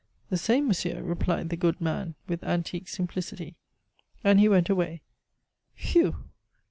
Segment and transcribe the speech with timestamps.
[0.31, 3.55] "The same, monsieur," replied the good man, with antique simplicity.
[4.23, 5.03] And he went away.
[5.75, 6.23] "Whew!"